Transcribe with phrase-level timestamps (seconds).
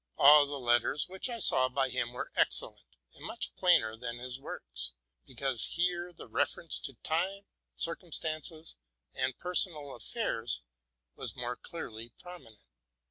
[0.15, 4.93] Whatever letters of his I saw were excellent, and much plainer than his works,
[5.27, 8.77] because here the reference to time, circumstances,
[9.13, 10.61] and personal affairs
[11.15, 12.57] was more clearly promi nent.